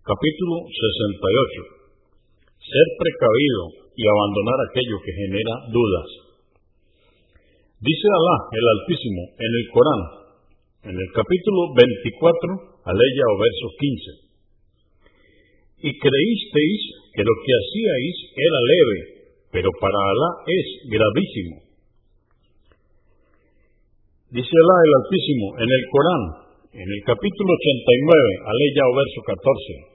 [0.00, 1.76] Capítulo 68.
[2.56, 6.08] Ser precavido y abandonar aquello que genera dudas.
[7.84, 10.02] Dice Alá, el Altísimo, en el Corán,
[10.88, 13.66] en el capítulo 24, aleya o verso
[15.84, 15.84] 15.
[15.84, 16.80] Y creísteis
[17.12, 18.98] que lo que hacíais era leve,
[19.52, 21.56] pero para Alá es gravísimo.
[24.32, 26.24] Dice Alá el Altísimo en el Corán,
[26.72, 29.89] en el capítulo 89, aleya o verso 14.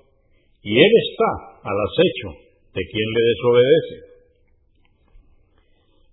[0.66, 2.30] Y Él está al acecho
[2.74, 3.96] de quien le desobedece.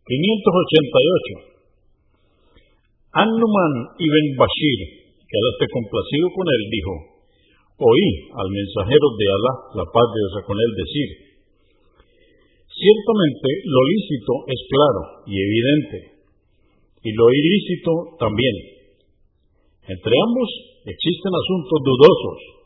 [0.04, 1.56] 588.
[3.16, 4.80] Annuman ibn Bashir,
[5.24, 6.92] que Alá esté complacido con él, dijo,
[7.80, 11.08] oí al mensajero de Alá, la paz de Dios con él, decir,
[12.68, 15.98] ciertamente lo lícito es claro y evidente,
[17.04, 18.56] y lo ilícito también.
[19.88, 20.48] Entre ambos
[20.84, 22.61] existen asuntos dudosos,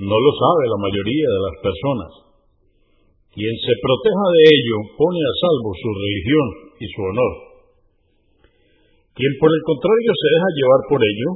[0.00, 2.10] no lo sabe la mayoría de las personas.
[3.32, 6.48] Quien se proteja de ello pone a salvo su religión
[6.80, 7.34] y su honor.
[9.12, 11.28] Quien por el contrario se deja llevar por ello,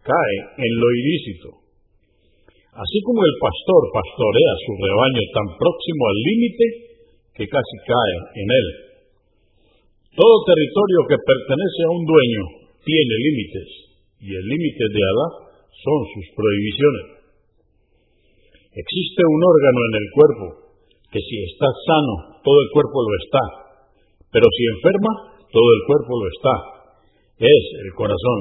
[0.00, 1.48] cae en lo ilícito.
[2.72, 6.66] Así como el pastor pastorea su rebaño tan próximo al límite
[7.36, 8.66] que casi cae en él.
[10.16, 12.42] Todo territorio que pertenece a un dueño
[12.82, 13.68] tiene límites,
[14.24, 15.28] y el límite de Alá
[15.68, 17.17] son sus prohibiciones.
[18.72, 20.68] Existe un órgano en el cuerpo
[21.08, 23.44] que si está sano, todo el cuerpo lo está,
[24.32, 26.54] pero si enferma, todo el cuerpo lo está.
[27.38, 28.40] Es el corazón.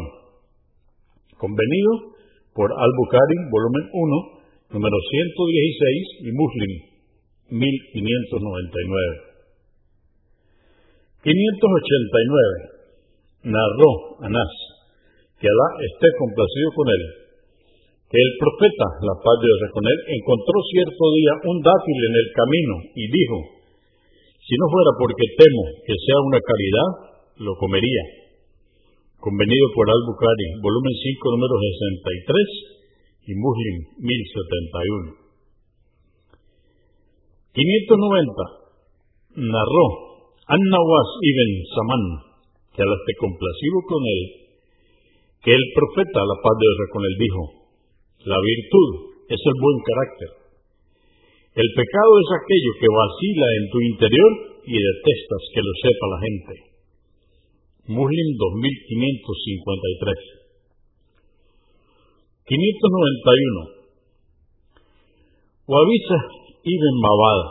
[1.38, 2.18] Convenido
[2.54, 6.72] por Al-Bukhari, volumen 1, número 116 y Muslim,
[7.56, 9.28] 1599.
[11.24, 12.78] 589.
[13.48, 13.92] Narró
[14.28, 14.54] Anás,
[15.40, 17.27] que Alá esté complacido con él,
[18.08, 22.16] que el profeta, la paz de Dios con él, encontró cierto día un dátil en
[22.16, 23.38] el camino y dijo,
[24.48, 28.32] si no fuera porque temo que sea una caridad, lo comería.
[29.20, 35.28] Convenido por Al-Bukhari, volumen 5, número 63 y Muslim 1071.
[37.52, 39.52] 590.
[39.52, 39.88] Narró
[40.48, 42.04] An-Nawas ibn Saman,
[42.72, 44.48] que al esté complacido con él,
[45.44, 47.67] que el profeta, la paz de Dios con él, dijo,
[48.28, 50.48] la virtud es el buen carácter.
[51.58, 54.32] El pecado es aquello que vacila en tu interior
[54.68, 56.54] y detestas que lo sepa la gente.
[57.88, 60.38] Muslim 2553.
[62.48, 63.68] 591.
[65.68, 66.18] Wabisa
[66.64, 67.42] ibn Mabad,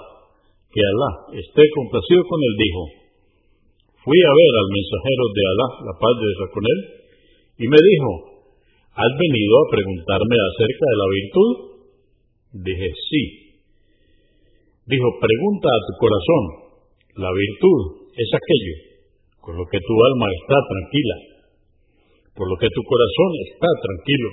[0.72, 1.10] que Alá
[1.40, 2.88] esté complacido con él, dijo,
[4.04, 6.80] fui a ver al mensajero de Alá, la paz de con él,
[7.60, 8.08] y me dijo,
[8.96, 11.52] ¿has venido a preguntarme acerca de la virtud?
[12.64, 13.22] Dije, sí.
[14.88, 16.44] Dijo, pregunta a tu corazón,
[17.20, 18.76] la virtud es aquello
[19.44, 21.16] con lo que tu alma está tranquila,
[22.34, 24.30] por lo que tu corazón está tranquilo.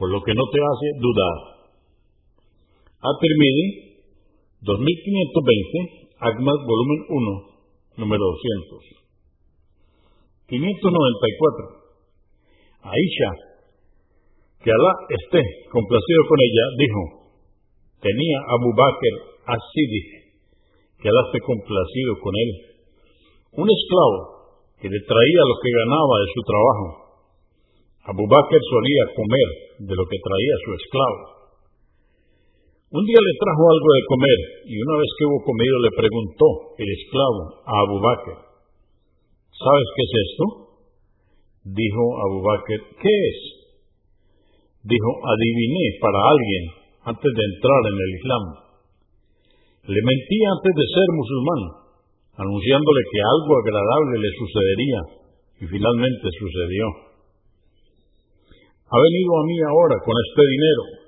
[0.00, 1.60] por lo que no te hace dudar.
[3.04, 4.00] At-Tirmidhi,
[4.64, 7.04] 2520, Agmas, volumen
[7.44, 7.49] 1,
[7.96, 9.00] número 200.
[10.46, 11.80] 594.
[12.82, 13.30] Aisha,
[14.64, 17.02] que Alá esté complacido con ella, dijo,
[18.00, 19.14] tenía Abu Bakr
[19.46, 19.64] as
[21.00, 22.50] que Alá esté complacido con él,
[23.52, 24.18] un esclavo
[24.80, 26.86] que le traía lo que ganaba de su trabajo.
[28.10, 29.48] Abu Bakr solía comer
[29.86, 31.39] de lo que traía su esclavo.
[32.90, 36.46] Un día le trajo algo de comer y una vez que hubo comido le preguntó
[36.74, 38.34] el esclavo a Abu Bakr,
[39.54, 40.44] ¿sabes qué es esto?
[41.70, 43.38] Dijo Abu Bakr, ¿qué es?
[44.82, 46.64] Dijo, adiviné para alguien
[47.14, 48.44] antes de entrar en el Islam.
[49.86, 51.62] Le mentí antes de ser musulmán,
[52.42, 55.00] anunciándole que algo agradable le sucedería,
[55.62, 56.86] y finalmente sucedió.
[58.82, 60.99] Ha venido a mí ahora con este dinero,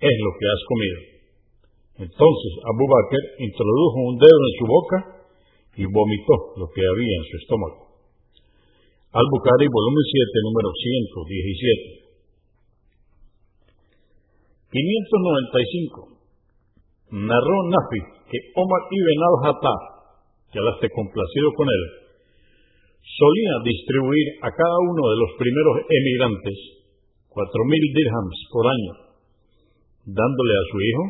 [0.00, 0.98] es lo que has comido.
[2.06, 4.98] Entonces Abu Bakr introdujo un dedo en su boca
[5.76, 7.86] y vomitó lo que había en su estómago.
[9.16, 12.06] Al-Bukhari, volumen 7, número 117.
[14.68, 16.20] 595.
[17.16, 19.80] Narró Nafi que Omar ibn al-Hattab,
[20.52, 21.82] que al esté complacido con él,
[23.00, 26.58] solía distribuir a cada uno de los primeros emigrantes
[27.30, 29.05] cuatro mil dirhams por año,
[30.06, 31.04] dándole a su hijo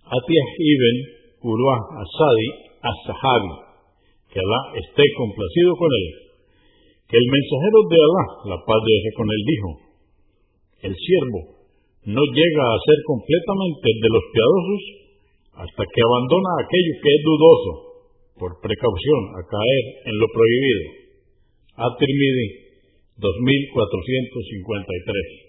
[0.08, 0.96] Atiah ibn
[1.44, 3.52] Urwah Asadi as-Sahabi,
[4.32, 6.32] que Alá esté complacido con él,
[7.12, 9.84] que el mensajero de Alá, la paz de con él, dijo,
[10.88, 11.60] el siervo
[12.08, 15.12] no llega a ser completamente de los piadosos
[15.60, 18.00] hasta que abandona aquello que es dudoso,
[18.40, 21.04] por precaución, a caer en lo prohibido.
[21.84, 22.80] At-Tirmidhi
[23.20, 25.47] 2453